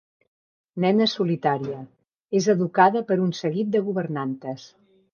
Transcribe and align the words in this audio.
Nena 0.85 1.07
solitària, 1.11 1.83
és 2.41 2.49
educada 2.57 3.07
per 3.13 3.21
un 3.29 3.39
seguit 3.45 3.73
de 3.77 3.87
governantes. 3.93 4.71